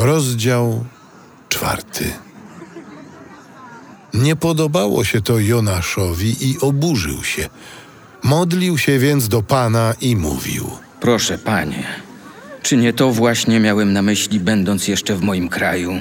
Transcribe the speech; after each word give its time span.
Rozdział 0.00 0.84
czwarty. 1.48 2.04
Nie 4.14 4.36
podobało 4.36 5.04
się 5.04 5.20
to 5.22 5.38
Jonaszowi 5.38 6.36
i 6.40 6.60
oburzył 6.60 7.24
się. 7.24 7.48
Modlił 8.22 8.78
się 8.78 8.98
więc 8.98 9.28
do 9.28 9.42
Pana 9.42 9.94
i 10.00 10.16
mówił: 10.16 10.70
Proszę, 11.00 11.38
panie, 11.38 11.86
czy 12.62 12.76
nie 12.76 12.92
to 12.92 13.12
właśnie 13.12 13.60
miałem 13.60 13.92
na 13.92 14.02
myśli, 14.02 14.40
będąc 14.40 14.88
jeszcze 14.88 15.16
w 15.16 15.22
moim 15.22 15.48
kraju? 15.48 16.00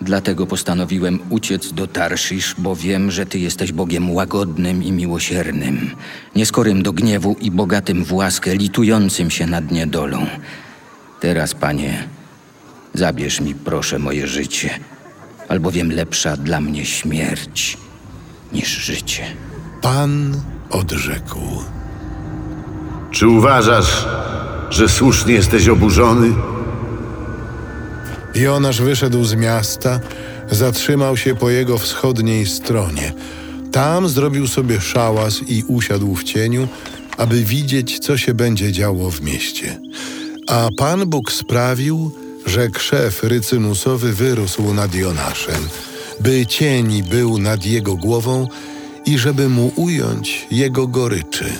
Dlatego 0.00 0.46
postanowiłem 0.46 1.18
uciec 1.30 1.72
do 1.72 1.86
Tarszisz, 1.86 2.54
bo 2.58 2.76
wiem, 2.76 3.10
że 3.10 3.26
ty 3.26 3.38
jesteś 3.38 3.72
Bogiem 3.72 4.10
łagodnym 4.10 4.82
i 4.82 4.92
miłosiernym, 4.92 5.90
nieskorym 6.36 6.82
do 6.82 6.92
gniewu 6.92 7.36
i 7.40 7.50
bogatym 7.50 8.04
w 8.04 8.12
łaskę, 8.12 8.56
litującym 8.56 9.30
się 9.30 9.46
nad 9.46 9.70
niedolą. 9.70 10.26
Teraz, 11.20 11.54
panie, 11.54 12.17
zabierz 12.94 13.40
mi 13.40 13.54
proszę 13.54 13.98
moje 13.98 14.26
życie, 14.26 14.70
albowiem 15.48 15.92
lepsza 15.92 16.36
dla 16.36 16.60
mnie 16.60 16.84
śmierć 16.84 17.78
niż 18.52 18.68
życie. 18.68 19.24
Pan 19.82 20.40
odrzekł: 20.70 21.40
Czy 23.10 23.28
uważasz, 23.28 24.06
że 24.70 24.88
słusznie 24.88 25.34
jesteś 25.34 25.68
oburzony? 25.68 26.32
Jonasz 28.34 28.82
wyszedł 28.82 29.24
z 29.24 29.34
miasta, 29.34 30.00
zatrzymał 30.50 31.16
się 31.16 31.34
po 31.34 31.50
jego 31.50 31.78
wschodniej 31.78 32.46
stronie. 32.46 33.12
Tam 33.72 34.08
zrobił 34.08 34.46
sobie 34.46 34.80
szałas 34.80 35.40
i 35.48 35.64
usiadł 35.68 36.14
w 36.14 36.24
cieniu, 36.24 36.68
aby 37.16 37.44
widzieć, 37.44 37.98
co 37.98 38.16
się 38.16 38.34
będzie 38.34 38.72
działo 38.72 39.10
w 39.10 39.20
mieście. 39.20 39.80
A 40.48 40.68
Pan 40.76 41.06
Bóg 41.06 41.32
sprawił, 41.32 42.12
że 42.48 42.68
krzew 42.68 43.22
rycynusowy 43.22 44.12
wyrósł 44.12 44.74
nad 44.74 44.94
Jonaszem, 44.94 45.68
by 46.20 46.46
cień 46.46 47.02
był 47.02 47.38
nad 47.38 47.66
jego 47.66 47.96
głową 47.96 48.48
i 49.06 49.18
żeby 49.18 49.48
mu 49.48 49.72
ująć 49.76 50.46
jego 50.50 50.86
goryczy. 50.86 51.52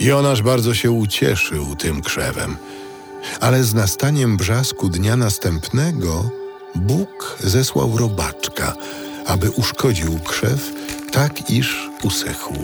Jonasz 0.00 0.42
bardzo 0.42 0.74
się 0.74 0.90
ucieszył 0.90 1.76
tym 1.76 2.02
krzewem. 2.02 2.56
Ale 3.40 3.64
z 3.64 3.74
nastaniem 3.74 4.36
brzasku 4.36 4.88
dnia 4.88 5.16
następnego 5.16 6.30
Bóg 6.74 7.36
zesłał 7.40 7.98
robaczka, 7.98 8.74
aby 9.26 9.50
uszkodził 9.50 10.18
krzew, 10.18 10.72
tak 11.12 11.50
iż 11.50 11.90
usechł. 12.02 12.54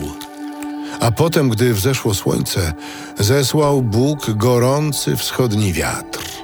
A 0.99 1.11
potem, 1.11 1.49
gdy 1.49 1.73
wzeszło 1.73 2.13
słońce, 2.13 2.73
zesłał 3.19 3.81
Bóg 3.81 4.31
gorący 4.31 5.15
wschodni 5.15 5.73
wiatr. 5.73 6.38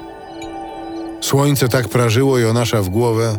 Słońce 1.26 1.68
tak 1.68 1.88
prażyło 1.88 2.38
Jonasza 2.38 2.82
w 2.82 2.88
głowę, 2.88 3.38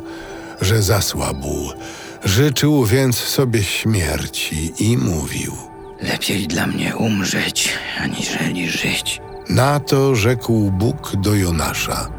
że 0.62 0.82
zasłabł. 0.82 1.72
Życzył 2.26 2.86
więc 2.86 3.18
sobie 3.18 3.64
śmierci 3.64 4.74
i 4.80 4.98
mówił. 4.98 5.54
Lepiej 6.02 6.48
dla 6.48 6.68
mnie 6.68 6.96
umrzeć, 6.96 7.70
aniżeli 8.02 8.70
żyć. 8.70 9.22
Na 9.50 9.80
to 9.80 10.16
rzekł 10.16 10.72
Bóg 10.72 11.16
do 11.16 11.36
Jonasza. 11.36 12.10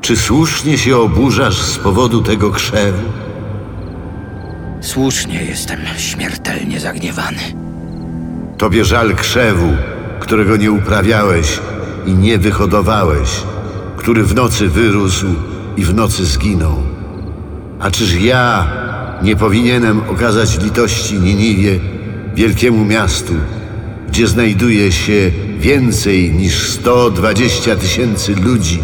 Czy 0.00 0.16
słusznie 0.16 0.78
się 0.78 0.96
oburzasz 0.96 1.62
z 1.62 1.78
powodu 1.78 2.22
tego 2.22 2.50
krzewu? 2.50 3.08
Słusznie 4.80 5.44
jestem 5.44 5.80
śmiertelnie 5.98 6.80
zagniewany. 6.80 7.42
Tobie 8.58 8.84
żal 8.84 9.14
krzewu, 9.14 9.76
którego 10.20 10.56
nie 10.56 10.72
uprawiałeś 10.72 11.60
i 12.06 12.14
nie 12.14 12.38
wyhodowałeś, 12.38 13.42
który 14.06 14.24
w 14.24 14.34
nocy 14.34 14.68
wyrósł 14.68 15.26
i 15.76 15.84
w 15.84 15.94
nocy 15.94 16.26
zginął. 16.26 16.82
A 17.80 17.90
czyż 17.90 18.14
ja 18.14 18.68
nie 19.22 19.36
powinienem 19.36 20.00
okazać 20.08 20.58
litości 20.62 21.14
Niniwie, 21.20 21.80
wielkiemu 22.34 22.84
miastu, 22.84 23.34
gdzie 24.08 24.28
znajduje 24.28 24.92
się 24.92 25.30
więcej 25.58 26.32
niż 26.32 26.68
120 26.68 27.76
tysięcy 27.76 28.34
ludzi, 28.34 28.78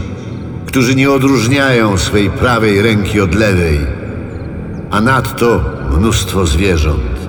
którzy 0.67 0.95
nie 0.95 1.11
odróżniają 1.11 1.99
swej 1.99 2.31
prawej 2.31 2.83
ręki 2.83 3.21
od 3.21 3.35
lewej, 3.35 3.79
a 4.91 5.01
nadto 5.01 5.65
mnóstwo 5.99 6.47
zwierząt. 6.47 7.22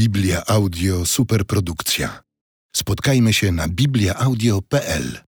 Biblia 0.00 0.46
Audio 0.46 1.06
Superprodukcja. 1.06 2.22
Spotkajmy 2.76 3.32
się 3.32 3.52
na 3.52 3.68
bibliaaudio.pl 3.68 5.29